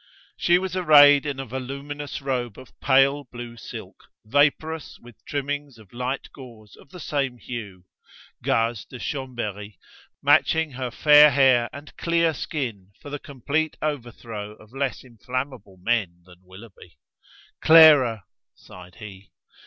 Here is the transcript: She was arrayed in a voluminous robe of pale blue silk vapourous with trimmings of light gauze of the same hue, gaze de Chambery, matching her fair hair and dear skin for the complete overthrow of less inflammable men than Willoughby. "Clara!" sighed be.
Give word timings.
She 0.35 0.57
was 0.57 0.75
arrayed 0.75 1.27
in 1.27 1.39
a 1.39 1.45
voluminous 1.45 2.23
robe 2.23 2.57
of 2.57 2.71
pale 2.79 3.23
blue 3.25 3.55
silk 3.55 4.05
vapourous 4.25 4.97
with 4.99 5.23
trimmings 5.25 5.77
of 5.77 5.93
light 5.93 6.27
gauze 6.33 6.75
of 6.75 6.89
the 6.89 6.99
same 6.99 7.37
hue, 7.37 7.85
gaze 8.41 8.83
de 8.83 8.97
Chambery, 8.97 9.77
matching 10.23 10.71
her 10.71 10.89
fair 10.89 11.29
hair 11.29 11.69
and 11.71 11.93
dear 11.99 12.33
skin 12.33 12.93
for 12.99 13.11
the 13.11 13.19
complete 13.19 13.77
overthrow 13.79 14.53
of 14.53 14.73
less 14.73 15.03
inflammable 15.03 15.77
men 15.79 16.23
than 16.25 16.39
Willoughby. 16.45 16.97
"Clara!" 17.61 18.23
sighed 18.55 18.97
be. 18.99 19.31